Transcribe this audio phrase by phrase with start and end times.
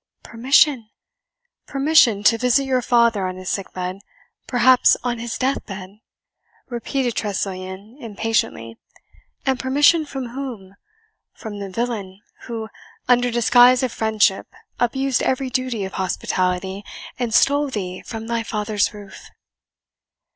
[0.23, 0.89] "Permission!
[1.67, 3.99] permission to visit your father on his sick bed,
[4.47, 5.99] perhaps on his death bed!"
[6.69, 8.79] repeated Tressilian, impatiently;
[9.45, 10.75] "and permission from whom?
[11.35, 12.67] From the villain, who,
[13.07, 14.47] under disguise of friendship,
[14.79, 16.83] abused every duty of hospitality,
[17.19, 19.29] and stole thee from thy father's roof!"